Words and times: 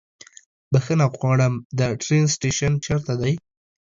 بښنه 0.71 1.05
غواړم، 1.15 1.53
د 1.77 1.79
ټرين 2.01 2.25
سټيشن 2.35 2.73
چيرته 2.85 3.13
ده؟ 3.21 3.31